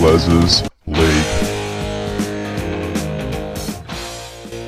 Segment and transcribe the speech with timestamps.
[0.00, 0.62] Les's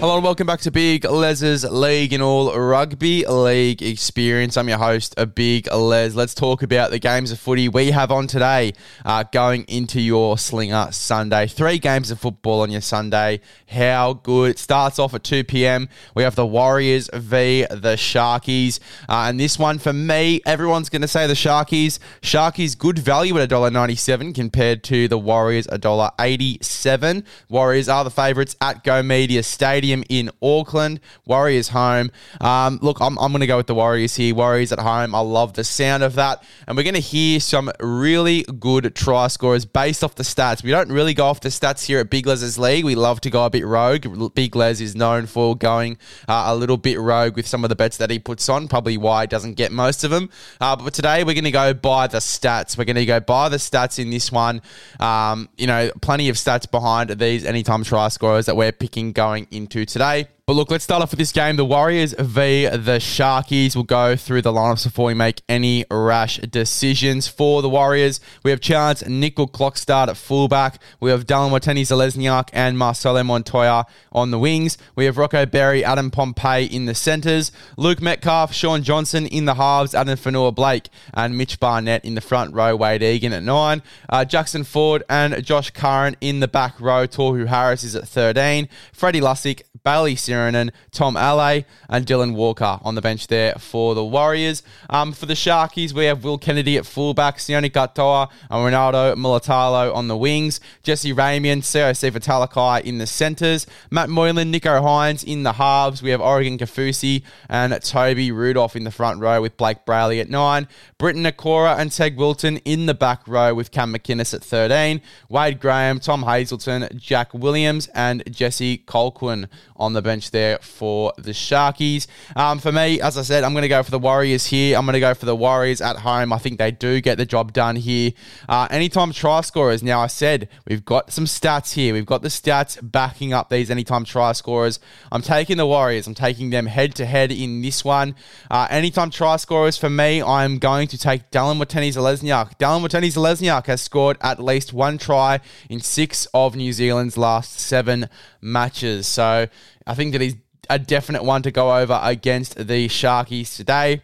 [0.00, 4.56] Hello and welcome back to Big Les's League and all rugby league experience.
[4.56, 6.14] I'm your host, a Big Les.
[6.14, 8.72] Let's talk about the games of footy we have on today,
[9.04, 11.48] uh, going into your Slinger Sunday.
[11.48, 13.42] Three games of football on your Sunday.
[13.68, 14.52] How good!
[14.52, 15.90] It starts off at 2 p.m.
[16.14, 21.02] We have the Warriors v the Sharkies, uh, and this one for me, everyone's going
[21.02, 21.98] to say the Sharkies.
[22.22, 27.22] Sharkies good value at $1.97 compared to the Warriors $1.87.
[27.50, 31.00] Warriors are the favourites at Go Media Stadium in Auckland.
[31.26, 32.10] Warriors home.
[32.40, 34.34] Um, look, I'm, I'm going to go with the Warriors here.
[34.34, 35.14] Warriors at home.
[35.14, 36.42] I love the sound of that.
[36.66, 40.62] And we're going to hear some really good try scorers based off the stats.
[40.62, 42.84] We don't really go off the stats here at Big Les's League.
[42.84, 44.34] We love to go a bit rogue.
[44.34, 47.76] Big Les is known for going uh, a little bit rogue with some of the
[47.76, 50.30] bets that he puts on, probably why he doesn't get most of them.
[50.60, 52.76] Uh, but today we're going to go by the stats.
[52.76, 54.62] We're going to go by the stats in this one.
[54.98, 59.46] Um, you know, plenty of stats behind these anytime try scorers that we're picking going
[59.50, 60.28] into today.
[60.50, 61.54] But look, let's start off with this game.
[61.54, 63.76] The Warriors v the Sharkies.
[63.76, 67.28] We'll go through the lineups before we make any rash decisions.
[67.28, 70.82] For the Warriors, we have Charnze Nicoll-Klokstad at fullback.
[70.98, 74.76] We have Dallin Watene-Zelezniak and Marcelo Montoya on the wings.
[74.96, 77.52] We have Rocco Berry, Adam Pompey in the centres.
[77.76, 82.54] Luke Metcalf, Shaun Johnson in the halves, Addin Fonua-Blake, and Mitch Barnett in the front
[82.54, 83.82] row, Wade Egan at nine.
[84.08, 87.06] Uh, Jackson Ford and Josh Curran in the back row.
[87.06, 88.68] Tohu Harris is at 13.
[88.92, 94.04] Freddie Lussick, Bayley Sironen, Tom Ale, and Dylan Walker on the bench there for the
[94.04, 94.62] Warriors.
[94.88, 99.94] Um, for the Sharkies, we have Will Kennedy at fullback, Sione Katoa, and Ronaldo Mulitalo
[99.94, 105.42] on the wings, Jesse Ramien, Siosifa Talakai in the centres, Matt Moylan, Nicho Hynes in
[105.42, 106.02] the halves.
[106.02, 110.28] We have Oregon Kaufusi and Toby Rudolph in the front row with Blayke Brailey at
[110.28, 115.00] nine, Briton Nikora and Teig Wilton in the back row with Cam McInnes at 13,
[115.28, 119.48] Wade Graham, Tom Hazelton, Jack Williams, and Jesse Colquhoun
[119.80, 122.06] on the bench there for the Sharkies.
[122.36, 124.76] Um, for me, as I said, I'm going to go for the Warriors here.
[124.76, 126.32] I'm going to go for the Warriors at home.
[126.32, 128.12] I think they do get the job done here.
[128.48, 129.82] Uh, anytime try scorers.
[129.82, 131.94] Now, I said we've got some stats here.
[131.94, 134.78] We've got the stats backing up these anytime try scorers.
[135.10, 136.06] I'm taking the Warriors.
[136.06, 138.14] I'm taking them head to head in this one.
[138.50, 142.58] Uh, anytime try scorers for me, I'm going to take Dallin Watene-Zelezniak.
[142.58, 148.08] Dallin Zelezniak has scored at least one try in six of New Zealand's last seven
[148.40, 149.06] matches.
[149.06, 149.48] So
[149.86, 150.36] I think that he's
[150.68, 154.02] a definite one to go over against the Sharkies today.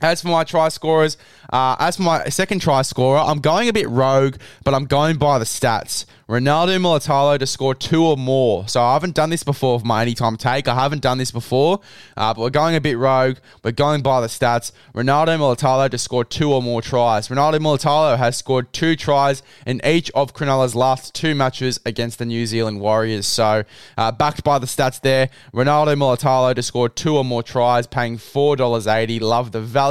[0.00, 1.16] As for my try scorers,
[1.50, 5.16] uh, as for my second try scorer, I'm going a bit rogue, but I'm going
[5.16, 6.04] by the stats.
[6.28, 8.66] Ronaldo Mulitalo to score two or more.
[8.66, 10.66] So I haven't done this before for my anytime take.
[10.66, 11.78] I haven't done this before,
[12.16, 13.36] uh, but we're going a bit rogue.
[13.62, 14.72] We're going by the stats.
[14.92, 17.28] Ronaldo Mulitalo to score two or more tries.
[17.28, 22.26] Ronaldo Mulitalo has scored two tries in each of Cronulla's last two matches against the
[22.26, 23.28] New Zealand Warriors.
[23.28, 23.62] So
[23.96, 28.18] uh, backed by the stats there, Ronaldo Mulitalo to score two or more tries, paying
[28.18, 29.20] $4.80.
[29.20, 29.85] Love the value.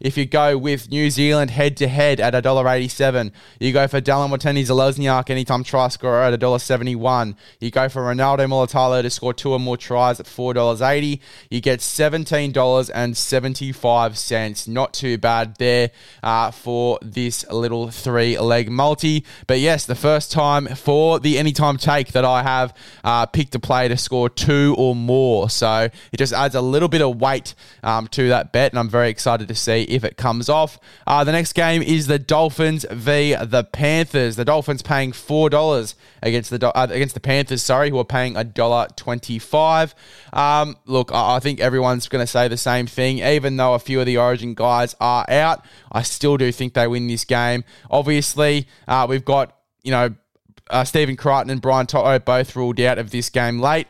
[0.00, 4.30] If you go with New Zealand head to head at $1.87, you go for Dallin
[4.30, 7.34] Watene-Zelezniak anytime try scorer at $1.71.
[7.60, 11.20] You go for Ronaldo Mulitalo to score two or more tries at $4.80.
[11.50, 14.68] You get $17.75.
[14.68, 15.90] Not too bad there
[16.22, 19.24] uh, for this little three leg multi.
[19.46, 22.74] But yes, the first time for the anytime take that I have
[23.04, 25.50] uh, picked a play to score two or more.
[25.50, 28.88] So it just adds a little bit of weight um, to that bet, and I'm
[28.88, 30.78] very excited to see if it comes off.
[31.06, 34.36] Uh, the next game is the Dolphins v the Panthers.
[34.36, 37.62] The Dolphins paying four dollars against the uh, against the Panthers.
[37.62, 39.94] Sorry, who are paying a dollar twenty five.
[40.32, 43.18] Um, look, I, I think everyone's going to say the same thing.
[43.18, 46.86] Even though a few of the Origin guys are out, I still do think they
[46.86, 47.64] win this game.
[47.90, 50.14] Obviously, uh, we've got you know
[50.70, 53.86] uh, Stephen Crichton and Brian To'o both ruled out of this game late.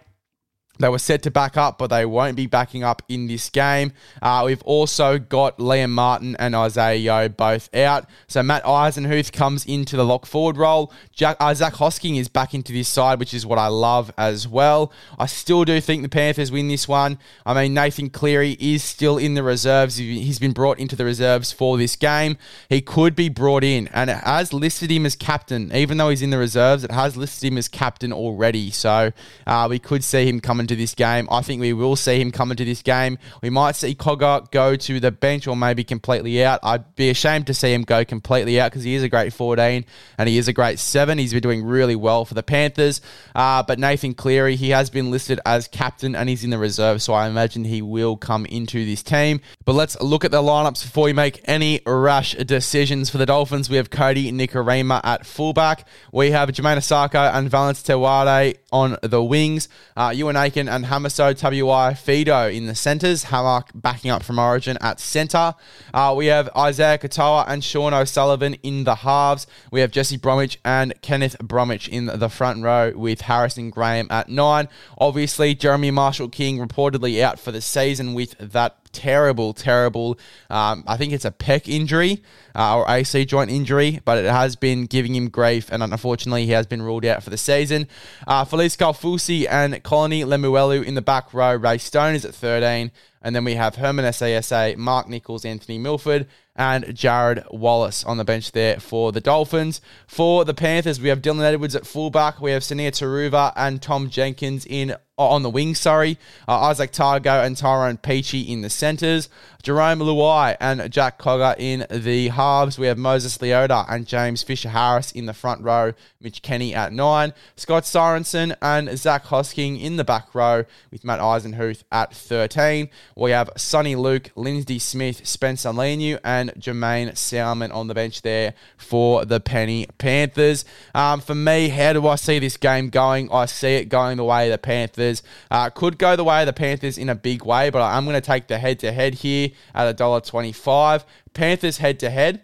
[0.79, 3.93] They were set to back up, but they won't be backing up in this game.
[4.23, 8.07] Uh, we've also got Liam Martin and Isaiah Yeo both out.
[8.29, 10.93] So Matt Eisenhuth comes into the lock forward role.
[11.13, 14.47] Jack, uh, Zach Hosking is back into this side, which is what I love as
[14.47, 14.93] well.
[15.19, 17.19] I still do think the Panthers win this one.
[17.45, 19.97] I mean, Nathan Cleary is still in the reserves.
[19.97, 22.39] He's been brought into the reserves for this game.
[22.69, 25.75] He could be brought in, and it has listed him as captain.
[25.75, 28.71] Even though he's in the reserves, it has listed him as captain already.
[28.71, 29.13] So
[29.47, 31.27] uh, we could see him coming into this game.
[31.31, 33.19] I think we will see him come into this game.
[33.43, 36.61] We might see Cogger go to the bench or maybe completely out.
[36.63, 39.87] I'd be ashamed to see him go completely out because he is a great 14
[40.19, 41.17] and he is a great 7.
[41.17, 43.01] He's been doing really well for the Panthers.
[43.35, 47.01] Uh, but Nathan Cleary, he has been listed as captain and he's in the reserve,
[47.01, 49.41] so I imagine he will come into this team.
[49.65, 53.71] But let's look at the lineups before we make any rash decisions for the Dolphins.
[53.71, 55.89] We have Kodi Nikorima at fullback.
[56.13, 59.69] We have Jamayne Isaako and Valynce Te Whare on the wings.
[59.97, 63.27] Uh, Euan Aitken and Hamiso Tabuai-Fidow in the centres.
[63.27, 65.55] Hamark backing up from Origin at centre.
[65.95, 69.47] Uh, we have Isaiya Katoa and Sean O'Sullivan in the halves.
[69.71, 74.29] We have Jesse Bromwich and Kenneath Bromwich in the front row with Harrison Graham at
[74.29, 74.69] nine.
[74.99, 80.19] Obviously, Jeremy Marshall-King reportedly out for the season with that terrible, terrible.
[80.51, 82.23] Um, I think it's a pec injury
[82.55, 86.53] uh, or AC joint injury, but it has been giving him grief, and unfortunately, he
[86.53, 87.87] has been ruled out for the season.
[88.27, 91.55] Uh, Felise Kaufusi and Connelly Lemuelu in the back row.
[91.55, 92.91] Ray Stone is at 13.
[93.23, 98.25] And then we have Herman SASA, Mark Nichols, Anthony Milford, and Jarrod Wallace on the
[98.25, 99.81] bench there for the Dolphins.
[100.07, 102.41] For the Panthers, we have Dylan Edwards at fullback.
[102.41, 106.19] We have Sunia Turuva and Tom Jenkins in on the wing, sorry.
[106.47, 109.29] Uh, Izack Tago and Tyrone Peachey in the centres.
[109.69, 112.79] Jarome Luai and Jack Cogger in the halves.
[112.79, 115.93] We have Moses Leota and James Fisher-Harris in the front row.
[116.23, 117.35] Mitch Kenny at nine.
[117.55, 122.89] Scott Sorensen and Zach Hosking in the back row with Matt Eisenhuth at 13.
[123.15, 128.55] We have Soni Luke, Lindsay Smith, Spencer Leniu, and Jaeman Salmon on the bench there
[128.79, 130.65] for the Penny Panthers.
[130.95, 133.31] Um, for me, how do I see this game going?
[133.31, 135.23] I see it going the way of the Panthers.
[135.51, 138.15] Uh, could go the way of the Panthers in a big way, but I'm going
[138.15, 141.05] to take the head to head here at $1.25.
[141.35, 142.43] Panthers head to head.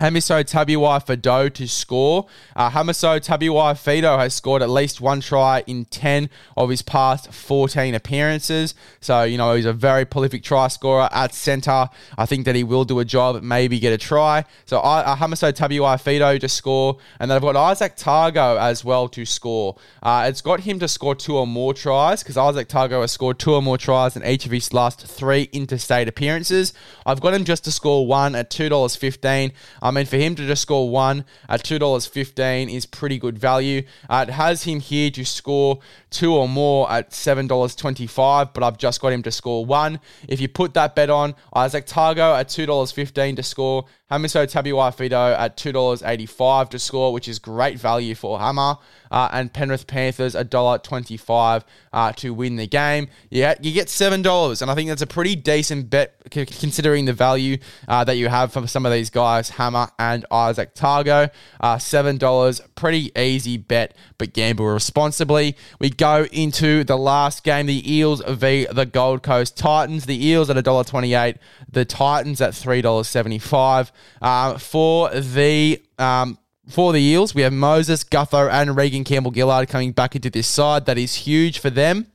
[0.00, 2.28] Hamiso Tabuai-Fidow to score.
[2.54, 7.96] Uh, Hamiso Tabuai-Fidow has scored at least one try in 10 of his past 14
[7.96, 8.76] appearances.
[9.00, 11.88] So, you know, he's a very prolific try scorer at centre.
[12.16, 14.44] I think that he will do a job, maybe get a try.
[14.66, 16.98] So, uh, Hamiso Tabuai-Fidow to score.
[17.18, 19.78] And then I've got Izack Tago as well to score.
[20.00, 23.40] Uh, it's got him to score two or more tries because Izack Tago has scored
[23.40, 26.72] two or more tries in each of his last three interstate appearances.
[27.04, 29.50] I've got him just to score one at $2.15.
[29.88, 33.84] I mean, for him to just score one at $2.15 is pretty good value.
[34.08, 35.78] Uh, it has him here to score
[36.10, 39.98] two or more at $7.25, but I've just got him to score one.
[40.28, 45.56] If you put that bet on, Izack Tago at $2.15 to score, Hamiso Tabuai-Fidow at
[45.56, 48.76] $2.85 to score, which is great value for Hammer.
[49.10, 53.08] Uh, and Penrith Panthers $1.25 uh, to win the game.
[53.30, 57.14] Yeah, you get $7, and I think that's a pretty decent bet c- considering the
[57.14, 61.30] value uh, that you have from some of these guys, Hammer and Izack Tago.
[61.60, 65.56] Uh, $7, pretty easy bet, but gamble responsibly.
[65.78, 70.04] We go into the last game, the Eels v the Gold Coast Titans.
[70.04, 71.36] The Eels at $1.28,
[71.70, 73.90] the Titans at $3.75.
[74.20, 79.92] Uh, for the um, for the Eels, we have Moses, Gutho, and Reagan Campbell-Gillard coming
[79.92, 80.84] back into this side.
[80.84, 82.08] That is huge for them.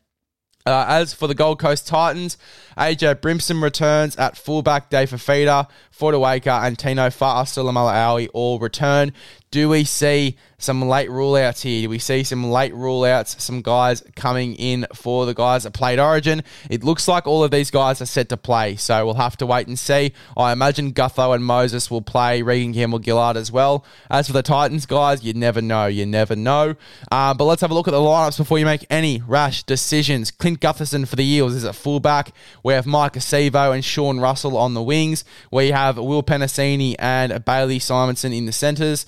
[0.65, 2.37] Uh, as for the Gold Coast Titans,
[2.77, 9.11] AJ Brimson returns at fullback, Dave Fifita, Fotuaika, and Tino Fa'asuamaleaui all return.
[9.53, 11.83] Do we see some late rule outs here?
[11.83, 15.73] Do we see some late rule outs, some guys coming in for the guys that
[15.73, 16.41] played Origin?
[16.71, 19.45] It looks like all of these guys are set to play, so we'll have to
[19.45, 20.13] wait and see.
[20.35, 23.85] I imagine Gutho and Moses will play, Reagan Campbell-Gillard as well.
[24.09, 26.75] As for the Titans guys, you never know, you never know.
[27.11, 30.31] Uh, but let's have a look at the lineups before you make any rash decisions.
[30.31, 32.33] Clint Gutherson for the Eels is at fullback.
[32.63, 35.23] We have Maika Sivo and Sean Russell on the wings.
[35.51, 39.05] We have Will Penisini and Bailey Simonsson in the centres.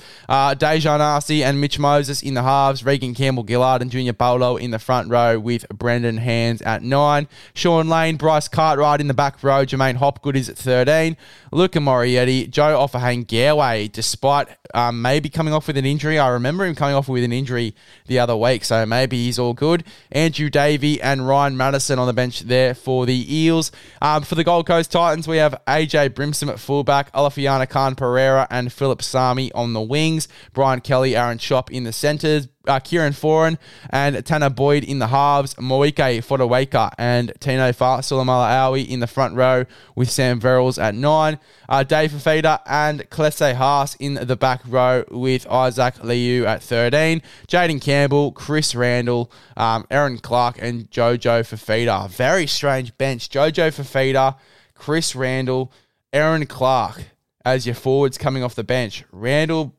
[0.55, 2.83] Daejarn Asi and Mitch Moses in the halves.
[2.83, 7.27] Reagan Campbell-Gillard and Junior Paulo in the front row with Brendan Hands at nine.
[7.53, 9.65] Shaun Lane, Bryce Cartwright in the back row.
[9.65, 11.15] J'maine Hopgood is at 13.
[11.51, 16.19] Luca Moretti, Joe Ofahengaue, despite um, maybe coming off with an injury.
[16.19, 17.73] I remember him coming off with an injury
[18.07, 19.85] the other week, so maybe he's all good.
[20.11, 23.71] Andrew Davey and Ryan Matterson on the bench there for the Eels.
[24.01, 28.71] Um, for the Gold Coast Titans, we have AJ Brimson at fullback, Alofiana Khan-Pereira and
[28.73, 33.58] Philip Sami on the wings, Brian Kelly, Aaron Schoupp in the centres, uh, Kieran Foran
[33.89, 39.36] and Tanner Boyd in the halves, Moeaki Fotuaika and Tino Sulamala Awi in the front
[39.36, 39.65] row
[39.96, 41.39] with Sam Verrills at nine,
[41.70, 47.22] uh, Dave Fifita and Klese Haas in the back row with Isaac Liu at 13,
[47.48, 52.10] Jayden Campbell, Chris Randall, um, Erin Clark and Jojo Fifita.
[52.10, 53.29] Very strange bench.
[53.29, 54.36] Jojo Fifita,
[54.74, 55.72] Chris Randall,
[56.13, 57.05] Erin Clark
[57.45, 59.05] as your forwards coming off the bench.
[59.11, 59.75] Randall,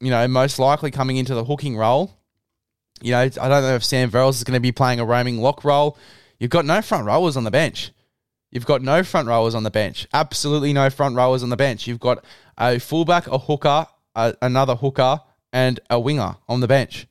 [0.00, 2.16] you know, most likely coming into the hooking role
[3.02, 5.40] You know, I don't know if Sam Verrills is going to be playing a roaming
[5.40, 5.98] lock role.
[6.38, 7.90] You've got no front rowers on the bench.
[8.50, 10.06] You've got no front rowers on the bench.
[10.14, 11.86] Absolutely no front rowers on the bench.
[11.86, 12.24] You've got
[12.56, 15.20] a fullback, a hooker, a, another hooker,
[15.52, 17.06] and a winger on the bench.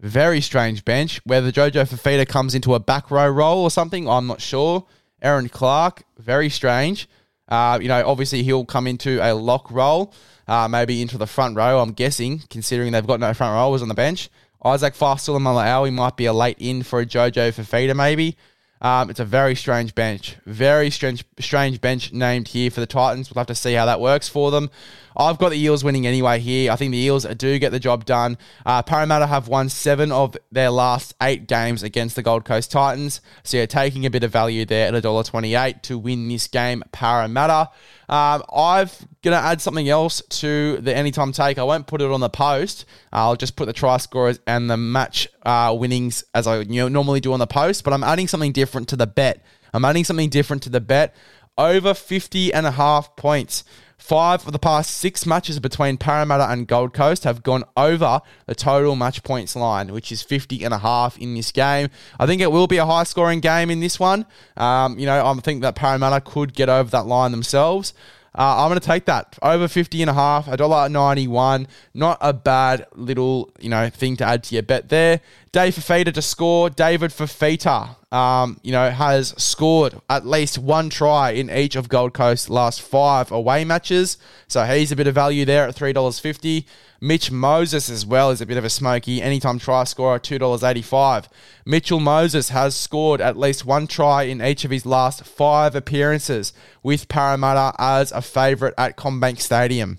[0.00, 1.20] Very strange bench.
[1.24, 4.86] Whether Jojo Fifita comes into a back row role or something, I'm not sure.
[5.20, 7.08] Erin Clark, very strange.
[7.48, 10.12] Uh, you know, obviously he'll come into a lock role,
[10.46, 13.88] uh, maybe into the front row, I'm guessing, considering they've got no front rowers on
[13.88, 14.28] the bench.
[14.64, 18.36] Isaac Fa'asuamaleaui might be a late in for a Jojo Fifita, maybe.
[18.80, 20.36] Um, it's a very strange bench.
[20.46, 23.30] Very strange, strange bench named here for the Titans.
[23.30, 24.70] We'll have to see how that works for them.
[25.18, 26.70] I've got the Eels winning anyway here.
[26.70, 28.38] I think the Eels do get the job done.
[28.64, 33.20] Uh, Parramatta have won seven of their last eight games against the Gold Coast Titans.
[33.42, 37.70] So you're taking a bit of value there at $1.28 to win this game, Parramatta.
[38.08, 38.88] Um, I'm
[39.22, 41.58] going to add something else to the anytime take.
[41.58, 42.84] I won't put it on the post.
[43.12, 47.32] I'll just put the try scorers and the match uh, winnings as I normally do
[47.32, 49.44] on the post, but I'm adding something different to the bet.
[49.74, 51.14] I'm adding something different to the bet.
[51.56, 53.64] Over 50 and a half points.
[53.98, 58.54] Five of the past six matches between Parramatta and Gold Coast have gone over the
[58.54, 61.88] total match points line, which is 50 and a half in this game.
[62.18, 64.24] I think it will be a high scoring game in this one.
[64.56, 67.92] Um, you know, I think that Parramatta could get over that line themselves.
[68.34, 71.66] Uh, I'm going to take that over 50 and a half, $1.91.
[71.94, 75.20] Not a bad little, you know, thing to add to your bet there.
[75.52, 76.70] Dave Fifita to score.
[76.70, 82.14] David Fifita, um, you know, has scored at least one try in each of Gold
[82.14, 84.18] Coast's last five away matches.
[84.46, 86.64] So he's a bit of value there at $3.50.
[87.00, 89.22] Mitch Moses as well is a bit of a smoky.
[89.22, 91.28] Anytime try scorer, $2.85.
[91.64, 96.52] Mitchell Moses has scored at least one try in each of his last five appearances
[96.82, 99.98] with Parramatta as a favourite at CommBank Stadium.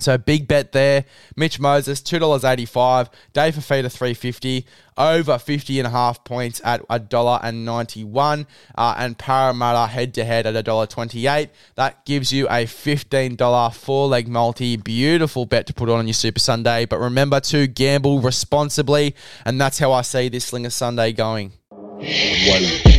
[0.00, 1.04] So big bet there.
[1.34, 3.08] Mitch Moses, $2.85.
[3.32, 4.64] Dave Fifita, 350
[4.96, 8.46] Over 50 and a half points at $1.91.
[8.76, 11.48] Uh, and Parramatta head to head at $1.28.
[11.74, 14.76] That gives you a $15 four leg multi.
[14.76, 16.84] Beautiful bet to put on on your Super Sunday.
[16.84, 19.16] But remember to gamble responsibly.
[19.44, 21.54] And that's how I see this Slinger Sunday going.
[21.70, 22.97] One.